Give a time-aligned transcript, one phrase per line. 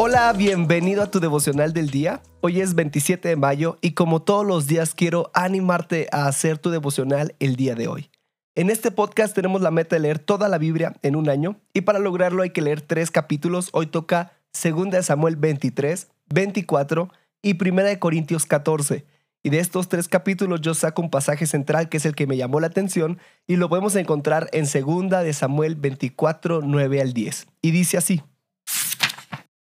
[0.00, 2.22] Hola, bienvenido a tu devocional del día.
[2.40, 6.70] Hoy es 27 de mayo y como todos los días quiero animarte a hacer tu
[6.70, 8.08] devocional el día de hoy.
[8.54, 11.80] En este podcast tenemos la meta de leer toda la Biblia en un año y
[11.80, 13.70] para lograrlo hay que leer tres capítulos.
[13.72, 17.10] Hoy toca 2 Samuel 23, 24
[17.42, 19.04] y 1 Corintios 14.
[19.42, 22.36] Y de estos tres capítulos yo saco un pasaje central que es el que me
[22.36, 23.18] llamó la atención
[23.48, 27.48] y lo podemos encontrar en 2 de Samuel 24, 9 al 10.
[27.62, 28.22] Y dice así.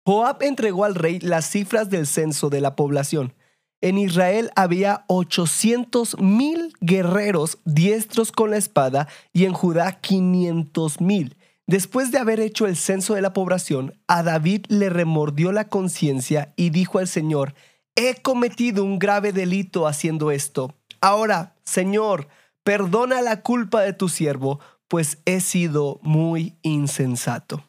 [0.04, 3.34] Joab entregó al rey las cifras del censo de la población.
[3.80, 11.36] En Israel había 800 mil guerreros diestros con la espada y en Judá 500 mil.
[11.66, 16.52] Después de haber hecho el censo de la población, a David le remordió la conciencia
[16.57, 17.54] y dijo al Señor,
[17.94, 20.74] he cometido un grave delito haciendo esto.
[21.00, 22.29] Ahora, Señor,
[22.64, 27.64] perdona la culpa de tu siervo, pues he sido muy insensato.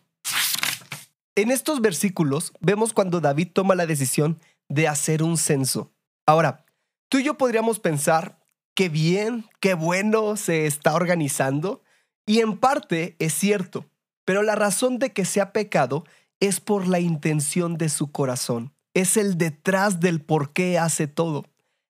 [1.35, 5.91] En estos versículos vemos cuando David toma la decisión de hacer un censo.
[6.27, 6.65] Ahora,
[7.09, 8.39] tú y yo podríamos pensar
[8.75, 11.81] qué bien, qué bueno se está organizando,
[12.27, 13.85] y en parte es cierto,
[14.25, 16.05] pero la razón de que sea pecado
[16.39, 21.45] es por la intención de su corazón, es el detrás del por qué hace todo.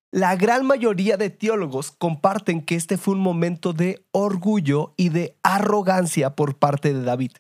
[0.09, 5.37] La gran mayoría de teólogos comparten que este fue un momento de orgullo y de
[5.43, 7.31] arrogancia por parte de David.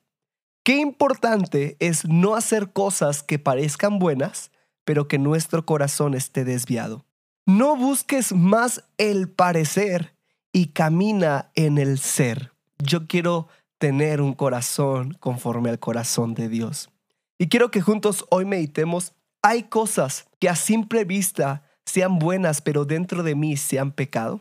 [0.63, 4.49] Qué importante es no hacer cosas que parezcan buenas,
[4.85, 7.05] pero que nuestro corazón esté desviado.
[7.45, 10.15] No busques más el parecer
[10.53, 12.53] y camina en el ser.
[12.79, 16.89] Yo quiero tener un corazón conforme al corazón de Dios.
[17.37, 22.85] Y quiero que juntos hoy meditemos, hay cosas que a simple vista sean buenas, pero
[22.85, 24.39] dentro de mí sean pecado.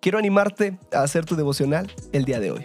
[0.00, 2.64] Quiero animarte a hacer tu devocional el día de hoy.